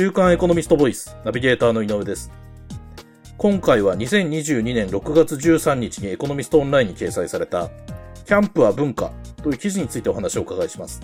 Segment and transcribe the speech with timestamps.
[0.00, 2.32] 週刊エコノミストボイス、ナビゲーターの井上です。
[3.36, 7.68] 今回は2022年6月13日にエコノミストオンラインに掲載された、
[8.24, 11.02] キャンプは文化という記事についてお話をお伺いします。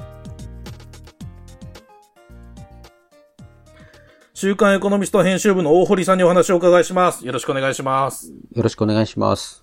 [4.32, 7.26] 週刊エコノミスト編集部の大堀さんにお話をお伺いします。
[7.26, 8.30] よろしくお願いします。
[8.30, 9.62] よろしくお願いします。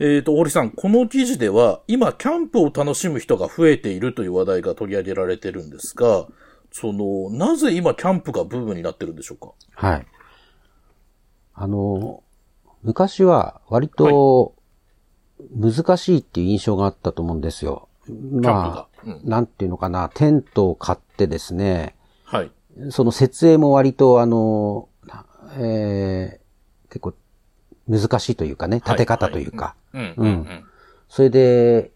[0.00, 6.28] えっ、と、大堀さん、この記事では、今、キャンプを楽しむ人が増えているという話題が取り上げられてるんですが、
[6.72, 9.52] その、なぜ今、キャンプがブームになってるんでしょうか？
[9.74, 10.06] はい。
[11.54, 12.22] あの、
[12.82, 14.54] 昔は割と
[15.54, 17.88] 難しいっていう印象があったと思うんですよ。
[18.08, 21.94] まあ、キャンプがなんていうのかな、テントを買ってですね、
[22.24, 22.50] はい。
[22.90, 24.88] その設営も割とあの、
[25.58, 27.14] えー、結構
[27.86, 29.76] 難しいというかね、建て方というか。
[29.92, 30.14] うん。
[30.16, 30.64] うんうん。
[31.08, 31.91] それで、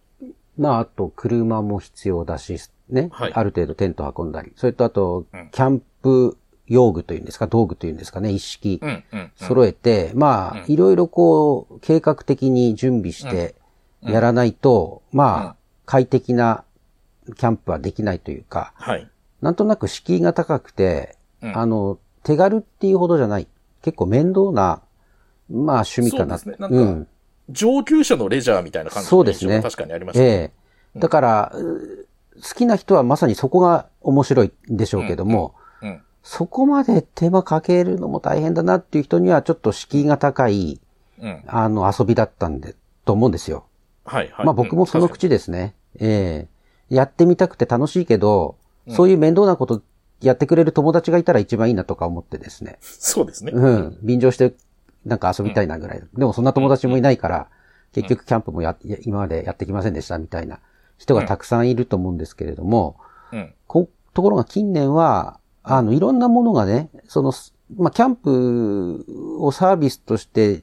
[0.59, 4.53] まあ、あと車も必要だし、ね、はいある程度テント運んだり。
[4.57, 8.81] それとあとうん、キャンプ用具というんですか、道具というんですかね、一式。
[9.37, 13.55] 揃えて、まあ、うんいろいろこう、計画的に準備して
[14.03, 16.65] うんやらないと、うんまあ、快適な
[17.25, 19.09] キャンプはできないというか、はい。
[19.41, 23.47] なんとなく敷居が高くて、うんあの、手軽っていうほどじゃない。
[23.83, 24.83] 結構面倒な、
[25.49, 26.39] まあ趣味かな。
[26.39, 27.09] そうですねなんかうん。
[27.51, 30.29] 上級者のレジャーみたいな感じの印象が確かにありましたね。
[30.29, 30.67] ええ
[31.01, 32.07] だから、う
[32.43, 36.03] 好きな人はまさにそこが面白いんでしょうけども、うん。
[36.23, 40.81] そこまで手間かけるのも大変だなっていう人にはちょっと敷居が高い、
[41.21, 41.43] うん。
[41.47, 43.67] あの、遊びだったんで、と思うんですよ。
[44.05, 44.31] はい。
[44.31, 44.47] はい。
[44.47, 45.75] まあ僕もその口ですね。
[45.99, 49.83] ええやってみたくて楽しいけど、うんそういう面倒なこと
[50.21, 52.73] やってくれる友達がいたら一番いいなとか思ってですね。
[52.73, 53.51] にそうですね。
[53.53, 53.99] うん。
[54.01, 54.55] 便乗して、
[55.07, 56.03] なんか遊びたいなぐらい。
[56.15, 57.49] でもそんな友達もいないから、
[57.93, 60.59] 結局キャンプもや、今までやってきませんでしたみたいな
[60.99, 62.97] 人がたくさんいると思うんですけれども、
[63.33, 63.55] うん。
[63.67, 67.33] こところが近年は、あの、いろんなものがね、その、
[67.77, 69.05] まあ、キャンプ
[69.41, 70.63] をサービスとして、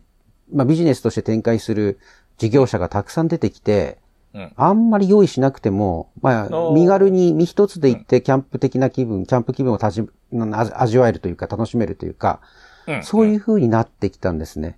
[0.53, 1.99] まあ、ビジネスとして展開する
[2.37, 3.97] 事業者がたくさん出てきて、
[4.33, 4.51] うん。
[4.55, 12.41] あんまり用意しなくても、まあ、身軽に身一つで行ってキャンプ的な気分、キャンプ気分を味わえるというか楽しめるというか、
[12.87, 13.03] うん。
[13.03, 14.77] そういう風になってきたんですね。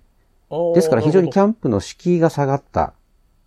[0.50, 0.72] うん。
[0.74, 2.94] ですから非常にキャンプの敷居が下がった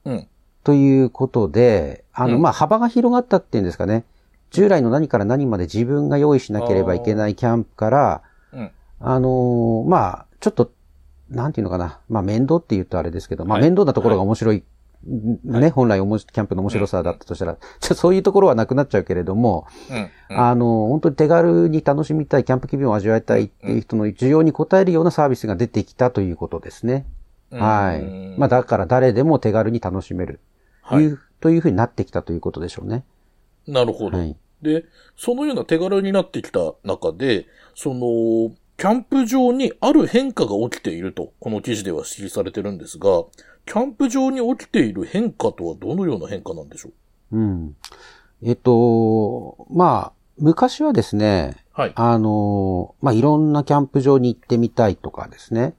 [0.03, 0.12] プ。
[0.12, 0.28] うん。
[0.64, 4.06] ということで、あの、うんまあ、幅が広がったっていうんですかね。
[4.52, 8.22] 従来の何から何まで自分が用意しなければいけないキャンプから、
[8.53, 8.72] うん。
[9.00, 10.72] あのーまあ、ちょっと、
[11.30, 12.00] なんていうのかな。
[12.09, 14.64] まあ、面倒って言うとあれですけど、まあ、はい面倒なところが面白い、
[15.03, 19.65] ね、本来おもしキャンプの面白さだったとしたら、 ちょっとそういうところはなくなっちゃうけれども、
[20.29, 20.37] うん。
[20.37, 27.05] あの、本当に手軽に楽しみたい、キャンプ気分を味わいたいっていう人の需要に応えるようなサービスが出てきたということですね。
[27.51, 28.37] うんはい。
[28.37, 30.39] まあ、だから誰でも手軽に楽しめる。
[30.81, 33.05] はいいう、というふうになってきたということでしょうね。
[33.67, 34.17] なるほど。
[34.17, 34.35] はい。
[34.61, 34.85] で、
[35.16, 37.45] そのような手軽になってきた中で、
[37.75, 43.25] その、キャンプ場にある変化が起きていると、この記事では指摘されてるんですが、
[43.66, 46.90] キャンプ場に起きている変化とはどのような変化なんでしょ
[47.34, 47.38] う？
[47.38, 47.75] うん。
[48.41, 51.91] えっと、まあ、昔はですね、はい。
[51.94, 55.73] あの、まあ、いろんなキャンプ場に行ってみたいとかですね。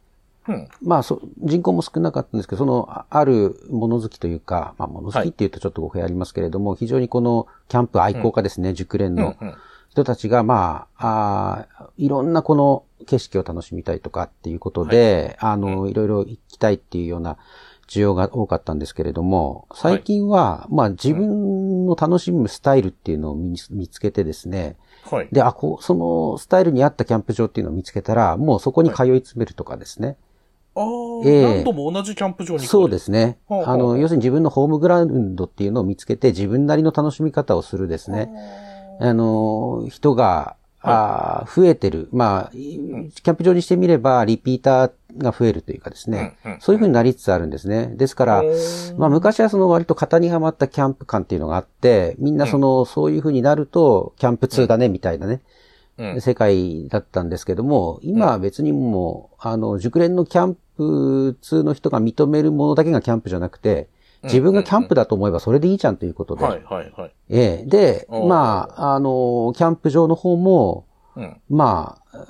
[0.47, 0.69] うん。
[0.82, 9.55] まあ、そ人口も少なかったんですけど、その、あある物好きというか、まあ、物好きって言うとちょっと語弊ありますけれども、非常にこのキャンプ愛好家ですね、熟練のうん。
[9.91, 17.39] 人たちが、まあ、あーいろんなこの景色を楽しみたいとかっていうことで、あの、いろいろ行きたいっていうような
[17.89, 24.77] 需要が多かったんですけれども、最近は、まあ自分の楽しむスタイルっていうのを見見つけてですね、
[25.11, 25.29] はい。
[25.33, 30.17] で、あ、こう、そのスタイルに合ったキャンプ場っていうのを見つけたら、もうそこに通い詰めるとかですね。
[30.77, 30.84] ああ、
[31.25, 32.67] ええ何度も同じキャンプ場に行く。
[32.69, 33.39] そうですね。
[33.49, 38.31] はあはああの、要するに自分のホームグラウンドっていうのを見つけて自分なりの楽しみ方をするですね。
[39.00, 42.09] あの、人が、あー増えてる。
[42.11, 46.38] まあ、いキャンプ場にしてみれば、リピーターが増えるというかですね。
[46.44, 47.93] うんうんそういうふうになりつつあるんですね。
[47.97, 48.43] ですから、
[48.97, 55.43] まあ昔はその割と型にはまったキャンプ感っていうのがあって、みんなその、そういうふうになると、キャンプ2だね、みたいなね、
[55.99, 56.20] うん。
[56.20, 63.88] 世界だったんですけども、今は別にもう、あの、熟練のキャンプ2の人が認めるものだけがキャンプじゃなくて、
[64.25, 67.14] 自分がキャンプだと思えばそれでいいじゃんということで、はいはいはい。
[67.31, 70.87] ええで、まあ、あの、キャンプ場の方も、
[71.17, 71.40] うん。
[71.49, 72.26] まあ、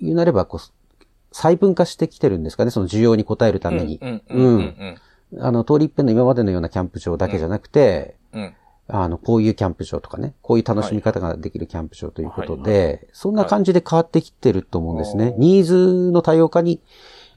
[0.00, 4.00] 言うなれば、こう、細分化してきてるんですかね、その需要に応えるために。
[4.28, 4.96] うん。
[5.38, 8.54] あの、通り一遍の今までのようなキャンプ場だけじゃなくて、うん。
[8.88, 15.26] あの、こういうキャンプ場とかね、こういう楽しみ方ができるキャンプ場ということはいで、そんな感じで変わってきてると思うんですね。
[15.26, 16.80] はいニーズの多様化に、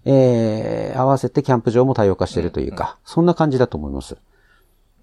[0.05, 4.17] えー、合わせてキャンプ場も多様化してるというか、そんな感じだと思います。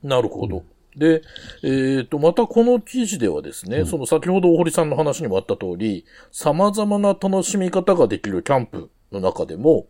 [0.03, 0.63] なるほど。
[0.97, 1.23] で、
[1.63, 9.87] えっ、と、またこの記事ではですね、その先ほど大堀さんの話にもあった通り、様々な楽しみ方ができるキャンプの中でも、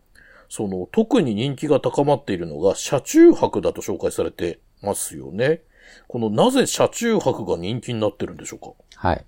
[0.48, 5.62] その特に人気が高まっているのが車中泊だと紹介されてますよね。
[6.08, 8.72] このなぜ車中泊が人気になってるんでしょうか？
[8.96, 9.24] はい。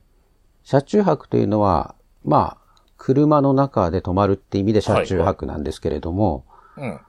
[0.64, 1.94] 車中泊というのは、
[2.24, 2.61] まあ、
[3.02, 6.44] 車の中で泊まるって意味で車中泊なんですけれども、
[6.76, 7.00] うん。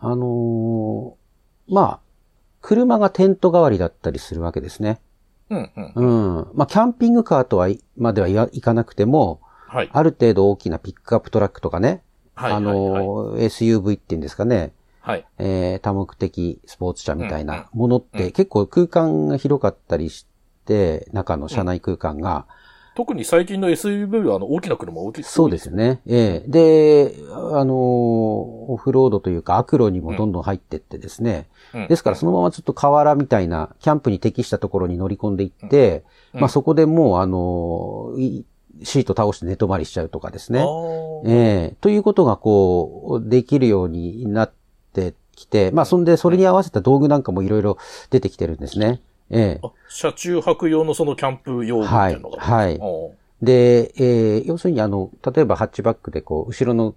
[0.00, 2.00] あのーまあ、
[2.62, 5.02] 車がテント代わりだったりするわけですね。
[5.50, 5.92] うん、うん。
[5.94, 6.48] うん。
[6.54, 9.90] まあ、キャンピングカーとはい、まではいかなくても、はい。
[9.92, 12.02] ある程度大きなピックアップトラックとかね、
[12.34, 12.52] はい。
[12.52, 15.26] あのー SUV っていうんですかね、はい。
[15.36, 20.26] えー多目的スポーツ車みたいうんなものって結構空間が広かったりし
[20.64, 22.46] て、中の車内空間が、
[22.94, 25.22] 特に最近の SUV はあの大きな車大きい。
[25.24, 26.00] そうですよね。
[26.06, 31.48] ええで、あのーオフロードというか、アクロにもどんどん入ってってですね。
[31.74, 38.14] うんですから、そのままちょっと河原みたいな、キャンプに適したところに乗り込んでいって、うんまあそこでもう、あの
[38.82, 40.64] シート倒して寝泊まりしちゃうとかですね。
[41.26, 44.52] ええということがこう、できるようになっ
[44.92, 47.76] てきて、まあそんで、それに合わせた道具なんかもいろいろ
[48.10, 49.00] 出てきてるんですね。
[49.30, 52.86] ええあ車中泊用のそのキャンプ用具みたいなのがあるんですか？
[52.86, 53.44] はい。
[53.44, 56.94] で、えー要するにあの、例えばハッチバックでこう、後ろの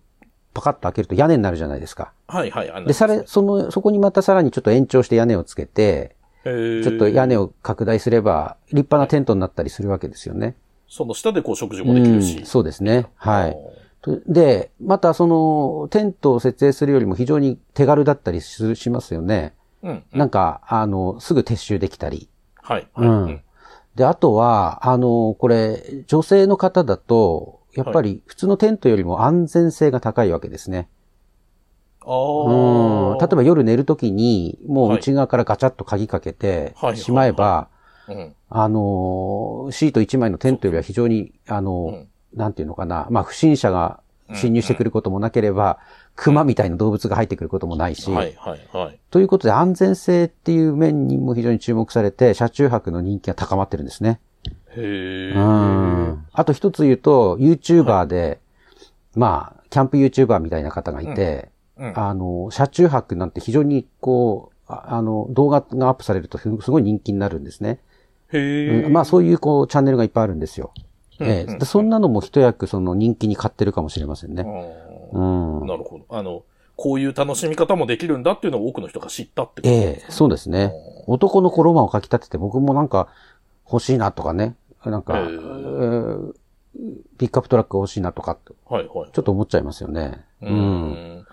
[0.53, 2.11] パカッと開けると屋根になるじゃないですか。
[2.27, 2.71] はいはい。
[2.71, 10.55] あので、され、その、そこにまたさらにちょっと延長して屋根をつけて、ちょっと屋根を拡大すれば、立派なテントになったりするわけですよね。
[10.87, 12.37] その下でこう食事もできるし。
[12.39, 13.07] うんそうですね。
[13.15, 13.57] はい。
[14.27, 19.53] で、またその、テントを設営するよりも非常に手軽だったりししますよね。
[19.83, 20.03] うん。
[20.13, 22.29] なんか、あの、すぐ撤収できたり。
[22.55, 22.87] はい。
[22.93, 23.07] はい。
[23.07, 23.41] うんうん
[23.95, 30.87] で、あとは、あの、これ、女性の方だと、やっぱり普通のテントよりも安全性が高いわけですね。
[32.01, 33.13] あうん。
[33.15, 33.17] あ。
[33.17, 37.69] 例えば夜寝るときに、もう内側からガチャッと鍵かけてはいしまえば、
[38.07, 38.35] うん。
[38.49, 44.01] あの、シート1枚のテントよりは非常に、あの、うんなんていうのかな、まあ不審者が
[44.33, 45.79] 侵入してくることもなければ、
[46.15, 48.99] 熊みたいな動物が入ってくることもないし、はいはいはい。
[49.09, 54.19] ということで安全性っていう面にも非常に注目されて、車中泊の人気が高まってるんですね。
[54.75, 55.33] へえ。
[55.35, 56.25] うん。
[56.33, 58.39] あと一つ言うと、YouTuber で、
[59.15, 61.99] まあ、キャンプ YouTuber みたいな方がいて、うん。
[61.99, 67.79] あの、車中泊なんて非常にこう、ああの、動画がアップされるとすすごい人気になるんですね。
[68.33, 68.83] へえ。
[68.85, 70.73] うんまあそういうこう、チャンネルがいっぱいあるんですよ。
[71.19, 74.43] うんええでそんなのも一役その人気に買ってるかもしれませんね。
[74.43, 75.65] あうんー。
[75.65, 76.05] なるほど。
[76.09, 76.43] あの、
[76.75, 80.71] こういう楽しみ方もできるんだっていうのを多くの人が知ったってことええそうですね。
[81.07, 83.07] 男の子ロマンを書き立てて僕もなんか
[83.71, 84.55] 欲しいなとかね。
[84.85, 86.33] なんか、えええー
[87.17, 88.37] ピックアップトラック欲しいなとか、
[88.69, 89.11] はいはい。
[89.11, 90.23] ちょっと思っちゃいますよね。
[90.41, 90.45] う。
[90.45, 91.25] ん。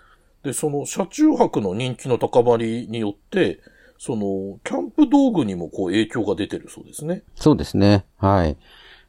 [0.43, 3.61] で、その車中泊の人気の高まりによって、
[3.99, 7.23] その、キャンプ道具にもこう影響が出てるそうですね。
[7.37, 8.05] そうですね。
[8.17, 8.57] はい。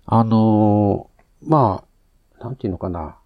[0.05, 1.83] あのーま
[2.39, 3.17] あ、なんていうのかな。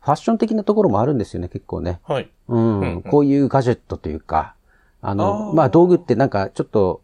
[0.00, 2.00] ファッション的なところもあるんですよね、結構ね。
[2.04, 2.30] はい。
[2.48, 2.80] うん。
[2.80, 4.54] うんこういうガジェットというか、
[5.02, 7.02] あの、あーまあ道具ってなんかちょっと、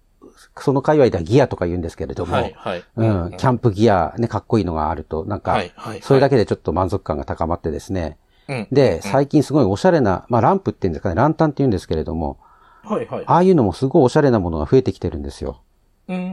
[0.58, 2.84] その界隈ではギアとか言うんですけれども、はいはい。
[2.96, 8.18] うん、キャンプギアね、かっこいいのがあると、なんか、はいはいはいそれだけでちょっと満足感が高まってですね。
[8.48, 8.68] うん。
[8.70, 12.38] で、最近すごいおしゃれな、まあランプって言うんですかね、ランタンって言うんですけれども、
[12.84, 13.24] はいはい。
[13.26, 15.60] ああいうのもすごいおしゃれなものが増えてきてるんですよ。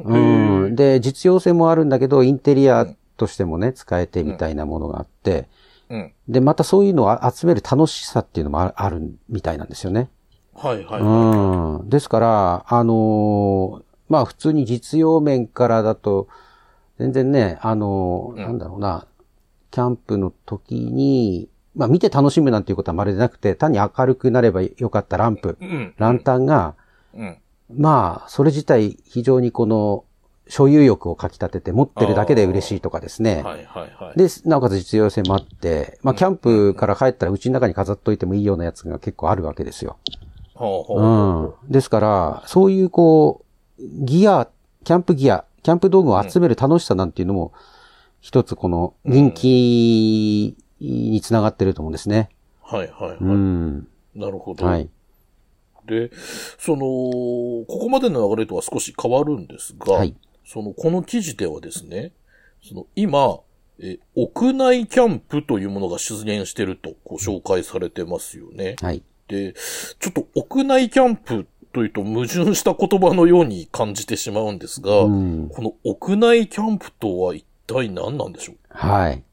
[0.05, 0.65] うん。
[0.65, 0.75] うん。
[0.75, 2.85] で、実用性もあるんだけど、インテリア
[3.17, 5.47] としてもね、使えてみたいなものがあって、
[5.89, 6.11] うん。
[6.27, 10.09] で、またそういうのを集める楽しさっていうのもああるみたいなんですよね。
[10.55, 11.01] はいはい。
[11.01, 11.89] うん。
[11.89, 16.27] ですから、あのーまあ普通に実用面からだと、
[16.97, 19.05] 全然ね、あのーなんだろうな、
[19.71, 25.93] キャンプの時に、まあ見て楽しむなんていうことはまるでなくて、単に明るくなればよかったランプ、うん。
[25.97, 26.75] ランタンが、
[27.15, 27.37] うん。
[27.69, 30.05] まあ、それ自体非常にこの、
[30.47, 33.43] 所有欲をかき立てて持ってるだけで嬉しいとかですね。
[33.43, 34.17] はいはいはい。
[34.17, 39.97] で、なおかつ実用性もあって、まあ、キャンプから帰ったらうちの中に飾っといてもいいようなやつが結構あるわけですよ。
[40.55, 41.71] ほうほうほうん。
[41.71, 43.45] ですから、そういうこ
[43.77, 44.49] う、ギア、
[44.83, 47.53] キャンプギア、キャンプ道具を集める楽しさなんていうのも、
[48.19, 52.29] 一つこの人気につながってると思うんですね。
[52.63, 52.75] う。
[52.75, 53.17] はいはいはい。
[53.19, 53.87] うん。
[54.15, 54.65] なるほど。
[54.65, 54.89] はい。
[55.89, 56.11] で、
[56.59, 60.15] その、ここまでの流れとは少し変わるんですが、はい
[60.45, 62.11] その、この記事ではですね、
[62.63, 63.39] その、今、
[63.81, 68.75] え、屋内キャンプというものが出現していると、こう紹介されてますよね。
[68.81, 69.03] はい。
[69.27, 69.53] で、
[69.99, 75.49] ちょっと屋内キャンプというと矛盾した言葉のように感じてしまうんですが、うん。
[75.49, 78.55] この屋内キャンプとは一体何なんでしょう？
[78.69, 79.23] はい。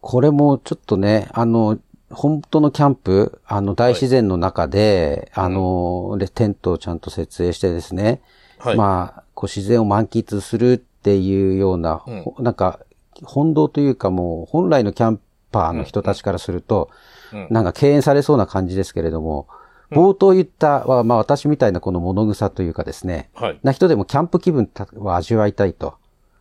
[0.00, 1.78] これもちょっとね、あの、
[2.10, 8.20] 本当のキャンプ、あの、大自然の中で、あの、でテントをちゃんと設営してですね、
[8.58, 8.76] はい。
[8.76, 12.80] まあ、こう自然を満喫するっていうような、うんほなんか、
[13.22, 15.20] 本道というかもう、本来のキャン
[15.52, 16.90] パーの人たちからすると、
[17.32, 19.46] うんなんか敬遠されそうな感じですけれども、
[19.92, 23.60] 冒頭言った、はまあ私みたいなこの物草というかですね、はい。
[23.62, 25.94] な人でもキャンプ気分を味わいたいと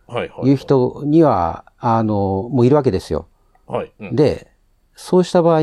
[0.08, 0.30] はい。
[0.30, 0.50] はい。
[0.50, 3.28] いう人には、あの、もういるわけですよ。
[3.68, 3.92] はい。
[4.00, 4.16] うん。
[4.16, 4.49] で、
[5.00, 5.62] そうした場合、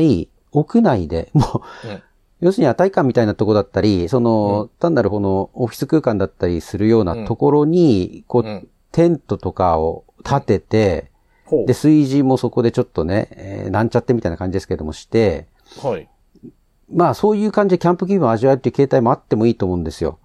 [0.51, 2.01] 屋内で、もう、うん
[2.39, 11.11] 要するに値館みたいなとこだったり、その、単なるこのオフィス空間だったりするようなところに、こう、うんテントとかを立てて、
[11.51, 15.47] で、炊事もそこでちょっとね、えーなんちゃってみたいな感じですけどもして、
[15.83, 16.09] はい。
[16.91, 20.19] まあそういう感じでキャンプ気分を味わえるっていう形態もあってもいいと思うんですよ。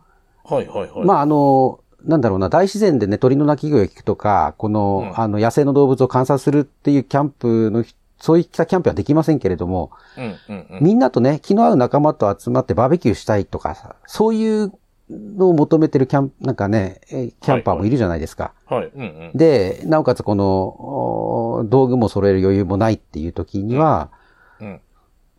[0.44, 0.66] はい。
[0.66, 0.90] はい。
[0.90, 1.06] はい。
[1.06, 10.24] まああの、なんだろうな、大自然でね、鳥の鳴き声を聞くとか、この、うんあの、野生の動物を観察するっていうキャンプのひ、そういったキャンプはできませんけれども、うん。
[10.48, 10.66] うん。
[10.70, 10.78] うん。
[10.80, 14.72] みんなとね、気の合う仲間と集まってバーベキューしたいとかさ、そういう
[15.10, 18.54] のを求めてるキャンプ、なんかね、えーキャンパーもいるじゃないですか。
[18.66, 18.92] はい。
[18.94, 19.02] うん。
[19.02, 19.30] うん。
[19.34, 24.12] で、なおかつこの、お道具も揃える余裕もないっていう時には、
[24.60, 24.80] うん。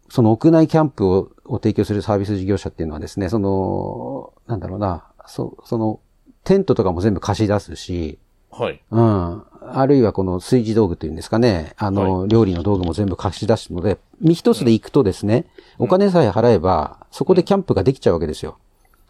[0.10, 6.02] その屋内キャンプをを提供するサービス事業者っていうのはですね、その、なんだろうな、そその、
[6.44, 8.20] テントとかも全部貸し出すし、
[8.52, 8.82] はい。
[8.92, 9.44] うん。
[9.72, 11.74] あるいはこの炊事道具というんですかね。
[11.78, 15.46] あの、料理の道具も全部貸し出すので、身一つで行くとですね、
[15.80, 18.58] お金さえ払えば、そこでキャンプができちゃうわけですよ。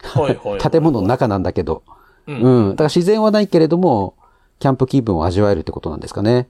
[0.01, 0.35] はい。
[0.35, 0.59] はい。
[0.69, 1.83] 建物の中なんだけど。
[2.27, 2.31] う。
[2.31, 2.69] うんん。
[2.71, 4.15] だから自然はないけれども、
[4.59, 6.47] キャンプ気分を味わえるってことなんですかね。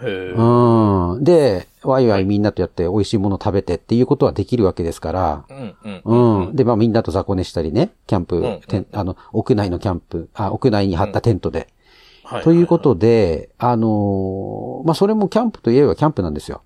[0.00, 0.34] へえ。
[0.36, 1.24] うん。
[1.24, 5.74] で、ワイワイみんなとやって美味しいもの食べてっていうことはできるわけですから、うん。
[6.04, 6.44] うん。
[6.46, 6.56] うん。
[6.56, 11.68] で、まあみんなと雑魚寝したりね、キャンプ、うんテンあの、屋内のキャンプ、あ、屋内に張ったテントで。
[12.32, 12.44] はい。
[12.44, 16.62] ということで、あのーまあ、それもキャンプといえばキャンプなんですよ。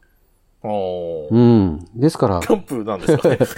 [1.30, 1.87] うん。
[1.94, 3.37] ですから、キャンプなんですかね。
[3.38, 3.50] だか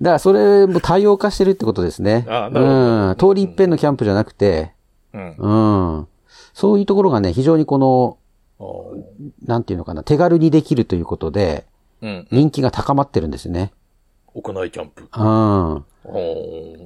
[0.00, 2.26] らそれも多様化してるってことですね。
[2.28, 3.34] あなるほどうん。
[3.34, 4.72] 通り一遍のキャンプじゃなくて、
[5.12, 5.36] うん。
[5.36, 6.06] うん。
[6.52, 8.18] そういうところがね、非常にこの、
[9.44, 11.66] なんていうのかな、手軽にできるということで、
[12.02, 12.28] うん。
[12.30, 13.72] 人気が高まってるんですね。
[14.34, 15.02] 屋内キャンプ。
[15.02, 15.84] うん。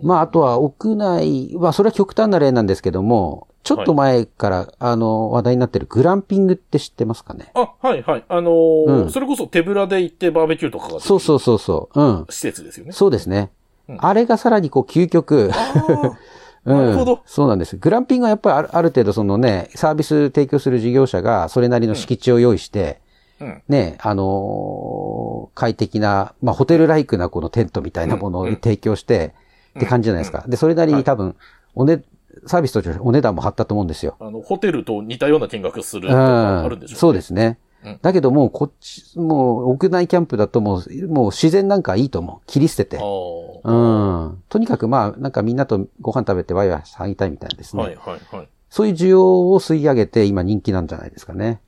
[0.02, 7.50] まあ、あとは屋内、まあ、それは極端な例なんですけども、ちょっと前から、あの、話題になってるグランピングって知ってますかね？
[7.54, 8.24] あ、はいはい。
[8.28, 12.00] あのーうんそれこそ手ぶらで行ってバーベキューとかがそうそうそうそう。
[12.00, 12.26] うん。
[12.30, 12.92] 施設ですよね。
[12.92, 13.50] そうですね。
[13.88, 15.50] うんあれがさらにこう究極。
[16.64, 17.76] うんなるほどそうなんです。
[17.76, 23.00] グランピングはやっぱりあるある程度そのね、サービス提供する事業者がそれなりの敷地を用意して、
[23.40, 23.62] うん。
[23.68, 29.32] ね、あのー快適な、まあホテルライクなこのテントみたいなものを提供して、
[29.78, 30.44] って感じじゃないですか。
[30.46, 31.36] で、それなりに多分、
[31.74, 32.02] おね、
[32.46, 34.16] サービスとしてお値段も張ったと思うんですよ。
[34.20, 36.98] あの、ホテルと似たような金額するうとかあるんでしょん。
[36.98, 37.98] そうですねうん。
[38.02, 42.46] だけどもうこっち、もう屋内キャンプだともう、もう自然なんかいいと思う。
[42.46, 42.96] 切り捨てて。
[42.96, 44.42] うん。
[44.48, 47.82] とにかくまあ、なんかみんなとご飯食べてワイワイ騒ぎたいみたいなですね。
[47.82, 48.48] はいはいはい。
[48.70, 51.60] そういう需要を吸い上げて今人気なんじゃないですかね。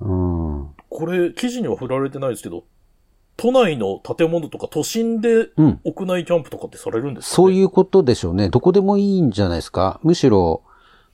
[0.00, 0.68] うん。
[0.88, 2.64] これ、記事には振られてないですけど、
[3.36, 5.80] 都内の建物とか都心でうん。
[5.84, 8.48] 屋内キャンプとかってされるんですか、ね、そういうことでしょうね。
[8.48, 9.98] どこでもいいんじゃないですか？
[10.02, 10.62] むしろ、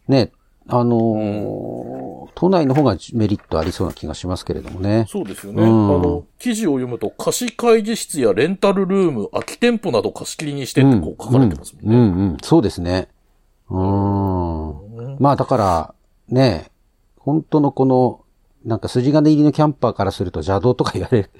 [0.08, 0.32] ね、
[0.68, 5.04] あのー都内の方がメリットありそうな気がしますけれどもね。
[5.08, 5.62] そうですよね。
[5.62, 11.96] うんあの、記事を読むと、貸し会議室やレンタルルーム、空き店舗など貸し切りにしてってこう書かれてますもんね。
[11.96, 12.36] うん、うん、うん。
[12.42, 13.08] そうですね。
[13.68, 15.16] うん。
[15.18, 15.94] まあだから、
[16.28, 16.70] ね、
[17.18, 18.20] 本当のこの、
[18.64, 21.30] なんか筋金入りのキャンパーからすると邪道とか言われる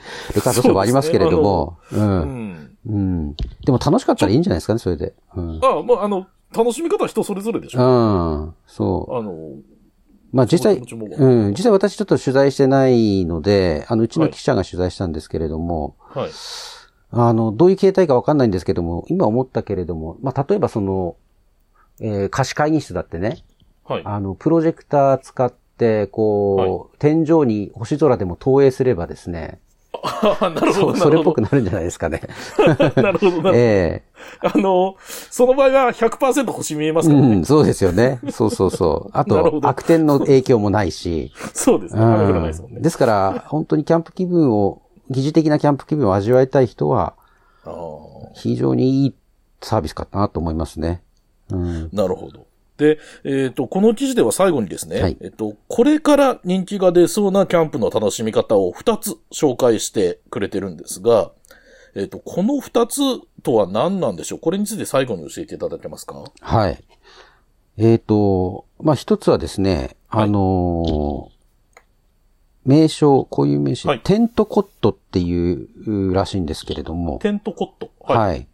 [0.43, 2.21] 可能性もありますけれども、ううん。
[2.21, 2.79] ん。
[2.87, 3.35] うん。
[3.65, 5.15] でも楽しかったらいいんじゃないですかね、それで。
[5.37, 5.61] うん。
[5.63, 7.81] あまあ、あの、楽しみ方は人それぞれでしょ。
[7.81, 8.55] うん。
[8.67, 9.17] そう。
[9.17, 9.57] あの、
[10.33, 16.31] まあ実際、そうん、実際私ちょっと取材してないので、あの、うちの記者が取材したんですけれども、はい。
[17.11, 21.17] あの、どういう形態かわかんないんですけども、今思ったけれども、まあ例えばその、
[22.01, 23.39] えー貸し会議室だってね、
[23.85, 24.03] はい。
[24.05, 25.60] あの、プロジェクター使って、
[26.07, 29.61] こう、天井に星空でも投影すればですね、
[30.03, 30.97] あなるほど。
[30.97, 32.23] それっぽくななるんじゃないですかね。
[32.57, 33.03] なるほど。
[33.03, 34.03] なるほど え
[34.41, 34.97] あの、
[35.31, 37.37] その場合は100%星見えまえすからね。
[37.37, 38.21] うん、そうですよね。
[38.31, 39.11] そうそうそう。
[39.13, 42.03] あと、悪天の影響もないし、そうですね。
[42.03, 42.81] 雨降らないですね。
[42.81, 47.15] ですから、本当にキャンプ気分を、疑似的なキャンプ気分を味わいたい人は、
[47.65, 47.73] あ
[48.35, 49.15] 非常にいい
[49.61, 51.03] サービスかなと思いますね。
[51.51, 51.91] うん。
[51.93, 52.47] あ、なるほど。
[52.81, 61.31] で、えっ、と、この記事では最後にですね、はいえっと、これから人気が出そうなキャンプの楽しみ方を2つ紹介してくれてるんですが、
[61.95, 63.01] えっ、と、この2つ
[63.43, 64.39] とは何なんでしょう？
[64.39, 66.25] これについて最後に教えていただけますか？
[66.41, 66.83] はい。
[67.77, 71.41] えっ、と、まあ、一つはですね、あのー
[72.63, 77.91] 名称、こういう名詞、はいテントコットっていうらしいんですけれども、テントコット。
[78.01, 78.19] はい。
[78.19, 78.47] はい。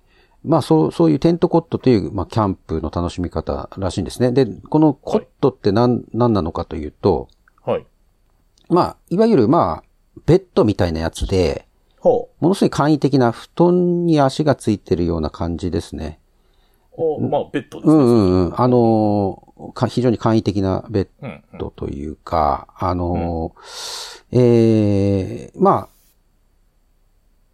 [0.45, 4.33] まあそう、そういうテントコットという、まあキャンプの楽しみ方らしいんですね。
[4.33, 7.29] で、このコットって何、何なのかというと、
[7.65, 7.87] はい。
[8.69, 11.67] まあ、いわゆるまあ、ベッドみたいなやつで、
[12.01, 16.21] はものすごい簡易的な布団に足がついてるような感じですね。
[16.97, 17.03] あ。
[17.03, 17.95] あまあ、ベッドですね。
[17.95, 18.61] うんうんうん。
[18.61, 21.59] あのーか非常に簡易的なベッうんうん。
[21.59, 25.89] ドというか、あのーええまあ、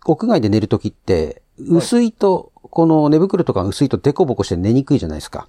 [0.04, 5.46] 屋外で寝るときって、薄いと、この寝袋とか薄いとデコボコして寝にくいじゃないですか。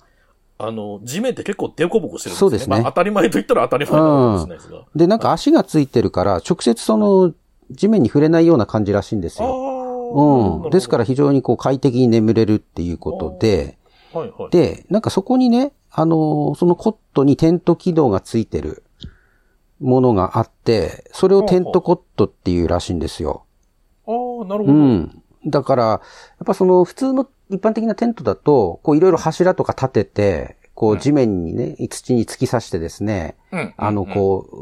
[0.58, 2.40] あの、地面って結構デコボコしてるんですね。
[2.40, 4.86] そうですねまあ、当たり前と言ったら当たり前なのかもしれないですが。
[4.96, 7.34] で、なんか足がついてるから、直接その、
[7.72, 10.62] 地面に触れないような感じらしいんですよ。
[10.64, 10.70] うん。
[10.70, 13.78] ですから非常にこう快適に眠れるっていうことで、
[14.14, 14.50] ら、はいはい。
[14.52, 18.84] で、なんかそこにね、あのーそのコットにテント機能がついてる
[19.80, 23.46] ものがあって、それをテントコットっていうらしいんですよ。
[24.06, 24.74] ああ、なるほうど。
[24.74, 25.23] ん。
[25.46, 26.00] だから、や
[26.44, 33.74] っぱその普通の一般的なテントだと、こういろいろ柱とか立てて、こう地面にね、土に突き刺してですね、うん。
[33.78, 34.56] あの、うん、こう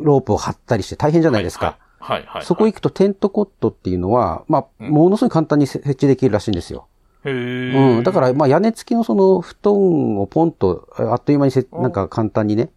[0.00, 1.78] お、ロープを張ったりして大変じゃないですか。
[1.98, 2.26] はいはい。
[2.26, 2.44] はい。
[2.44, 6.86] そこ行くとテントコットっていうのは、まあ、うんものすごい簡単に設置できるらしいんですよ。
[7.24, 7.32] へえ。
[7.32, 8.04] うん。
[8.04, 12.70] だから、まあ、屋根付きのその布団をポンと、あっという間にせ、うんなんか簡単にね、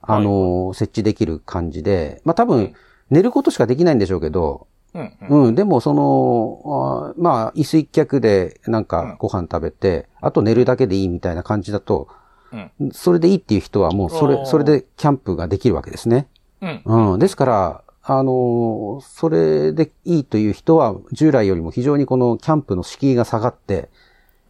[0.00, 2.74] あの、設置できる感じで、まあ、多分うん、
[3.10, 5.44] 寝ることしかできないんでしょうけど、うんうん。
[5.46, 12.08] うん、でもその、あまあ、椅子一脚でなんかご飯食べて、あと寝るだけでいいみたいな感じだと、
[12.52, 12.92] うん。
[12.92, 16.28] それでいいっていう人はもうそれ、それでキャンプができるわけですね。
[16.60, 16.82] うん。
[16.84, 17.18] うん。
[17.18, 23.88] ですから、あのーそれでいいという人は、従来よりも非常にこのキャンプの敷居が下がって、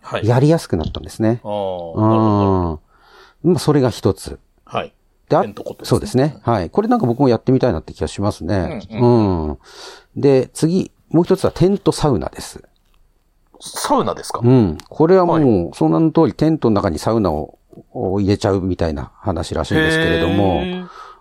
[0.00, 0.26] はい。
[0.26, 1.40] やりやすくなったんですね。
[1.44, 1.52] ああ、う
[3.44, 3.50] ど。
[3.50, 3.52] ん。
[3.52, 4.40] まあ、それが一つ。
[4.64, 4.92] はい。
[5.32, 6.38] で、あねそうですね。
[6.42, 6.70] はい。
[6.70, 8.82] これなんか僕もやってみたいなって気がしますね。
[8.90, 9.58] ううんん、
[10.16, 12.62] で、次、もう一つはテントサウナです。
[13.60, 14.40] サウナですか？
[14.42, 14.78] うん。
[14.88, 17.58] これはもう、はその名の通りテントの中にサウナを
[17.92, 20.62] を入れちゃうみたいな話らしいんですけれども、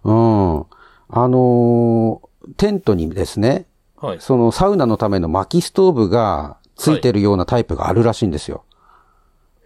[0.04, 0.66] うん。
[1.10, 4.18] あのーテントにですね、はい。
[4.20, 8.66] そのサウナのための薪ストーブがついてるようなタイプがあるらしいんですよ。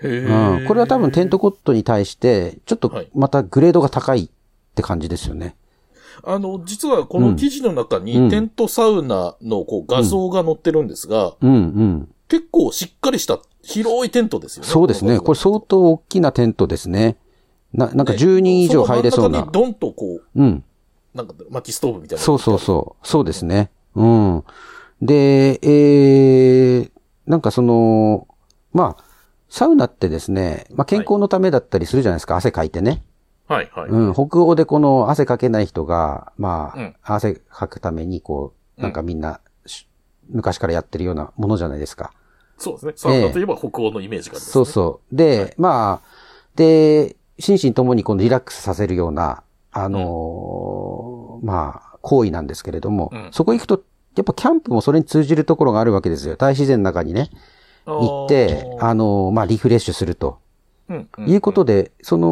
[0.03, 0.19] へえ。
[0.19, 0.67] うん。
[0.67, 4.29] これは多分テントコットに対して、ちょっとはいまたグレードが高い
[4.75, 5.55] って感じですよね。
[6.23, 12.09] あの、実はこの記事の中に、うんテントサウナのこう画像が載ってるんですが、うんうん。
[12.27, 14.69] 結構しっかりした広いテントですよね。
[14.69, 15.19] そうですね。
[15.19, 17.17] これ相当大きなテントですね。
[17.73, 19.51] な、なんか10人以上入れそうなその真ん。
[19.51, 20.63] 中にドンとこう、うん。
[21.13, 22.23] なんか薪ストーブみたいな。
[22.23, 23.07] そうそうそう。
[23.07, 23.69] そうですね。
[23.95, 24.43] うん。
[25.01, 26.91] で、えー、
[27.27, 28.27] なんかその、
[28.73, 29.03] まあ、
[29.49, 33.03] サウナってですね、まあ健康のためだったりするじゃないですか、汗かいてね。
[33.47, 33.89] はいはい。
[33.89, 39.88] うん、北欧でこの汗かけない人が、まあ、うん汗かくためにこう、なんかみんな、し
[40.29, 42.12] 昔からやってるようなものじゃないですか。
[42.58, 42.93] そうですね。
[42.95, 45.15] サウナといえば北欧のイメージがあります、ねそうそう。
[45.15, 46.08] で、まあ、
[46.55, 53.84] で、心身ともにこのリラックスさせるような、あのーまあ、行為なんですけれども、うんそこ行くと、
[54.15, 56.38] やっぱキャンプもそれに通じるところがあるわけですよ。
[56.38, 57.29] 大自然の中にね、
[57.86, 60.39] 行って、あのーまあ、リフレッシュすると。
[60.88, 62.27] うんうんいうことで、その、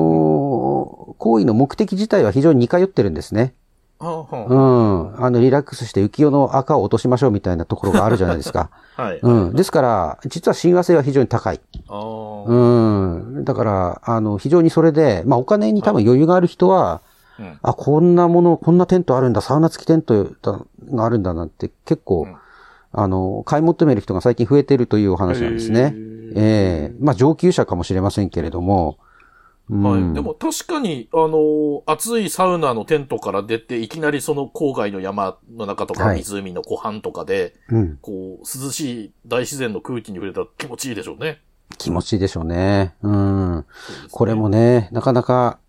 [1.17, 3.53] 行為の目的自体は非常に似通ってるんですね。
[3.99, 5.23] うん。
[5.23, 8.69] あの、リラックスして浮世の赤を落としましょうみたいなところがあるじゃないですか。
[8.97, 9.19] あ はい。
[9.21, 9.53] うん。
[9.53, 11.61] ですから、実は親和性は非常に高い。
[11.87, 12.43] ああ。
[12.45, 13.45] うん。
[13.45, 17.01] だから、あの、非常にそれで、まあ、お金に多分余裕がある人は、
[17.39, 20.35] うんあ、こんなもの、こんなテントあるんだ、サウナ付きテント
[20.91, 22.35] があるんだなんて、結構、うん
[22.95, 25.95] あの、買い求める人が最近増えてるというお話なんですね。
[26.35, 29.02] ええまあ、上級者かもしれませんけれども、うん
[29.81, 30.13] はい。
[30.13, 41.41] でも確かに、あの、暑いサウナのテントから出て、いきなりその郊外の山の中とかはい湖の湖畔とかで、うん、こう、涼しい大自然の空気に触れたら気持ちいいでしょうね。
[41.77, 42.93] 気持ちいいでしょうね。
[43.01, 43.57] うん。
[43.57, 43.63] ね
[44.11, 45.59] これもね、なかなか、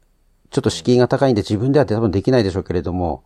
[0.50, 3.24] ちょっと敷居が高いんで自分では多分できないでしょうけれども、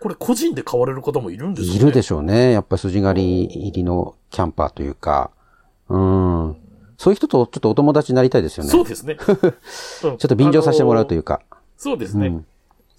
[0.00, 1.80] これ個人で買われる方もいるんですよね。
[1.80, 2.52] いるでしょうね。
[2.52, 5.30] やっぱり筋狩り入りのキャンパーというか、
[5.88, 6.56] うん。
[6.98, 8.70] そういう人とちょっとお友達になりたいですよね。
[8.70, 9.16] そうですね。
[9.24, 11.40] ちょっと便乗させてもらうというか。
[11.76, 12.26] そうですね。
[12.26, 12.46] うん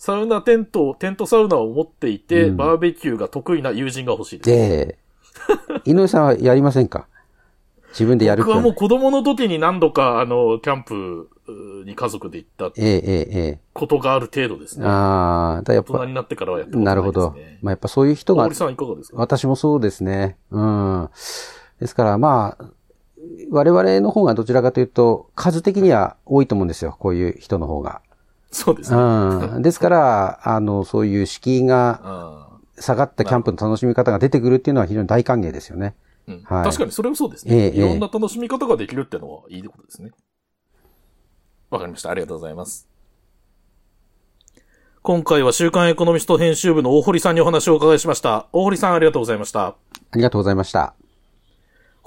[0.01, 4.49] サウナテント、テントサウナを持っていて、うんバーベキューが得意な友人が欲しいです。
[4.49, 4.97] で、
[5.83, 7.07] 井上さんはやりませんか？
[7.89, 11.27] 自分でやる僕はもう子供の時に何度か、あの、キャンプ
[11.85, 14.83] に家族で行ったええ、ええ、えことがある程度ですえ。
[14.83, 14.87] ね。
[14.87, 16.85] ああ、だやっぱ、大人になってからはやったことなです、ね。
[16.85, 17.35] ないるほど。
[17.61, 19.17] まあやっぱそういう人が大森、さんいかがですか？
[19.17, 20.37] 私もそうですね。
[20.51, 21.09] うん。
[21.81, 22.65] ですからまあ、
[23.51, 26.95] 我々の方がどちらかというと、数的には多いと思うんですよ。
[26.99, 28.01] こういう人の方が。
[28.51, 28.97] そうですね。
[28.97, 29.61] うん。
[29.61, 35.95] ですから、あの、そういう敷居があ下がったキャンプの楽しみ方が出てくるっていうのは非常に大歓迎ですよね。
[36.27, 37.77] うんはい確かにそれもそうですええね。
[37.77, 40.11] いろんな楽しみ方ができるってのはいいことですね。
[41.69, 42.11] わかりました。
[42.11, 42.87] ありがとうございます。
[45.01, 48.47] 今回は週刊エコノミスト編集部の大堀さんにお話をお伺いしました。
[48.53, 49.67] 大堀さんありがとうございました。
[49.67, 49.75] あ
[50.15, 50.93] りがとうございました。